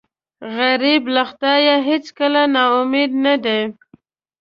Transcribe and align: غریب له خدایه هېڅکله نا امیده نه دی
غریب 0.55 1.03
له 1.15 1.23
خدایه 1.29 1.77
هېڅکله 1.89 2.41
نا 2.53 2.63
امیده 2.79 3.17
نه 3.25 3.35
دی 3.43 3.59